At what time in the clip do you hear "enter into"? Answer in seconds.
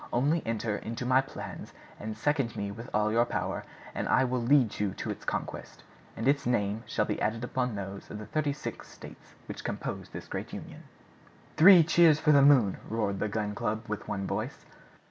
0.47-1.05